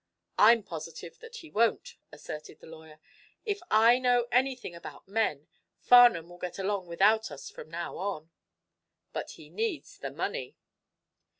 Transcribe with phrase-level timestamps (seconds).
[0.39, 2.99] "I'm positive that he won't," asserted the lawyer.
[3.45, 5.45] "If I know anything about men
[5.79, 8.31] Farnum will get along without us from now on."
[9.13, 10.57] "But he needs the money."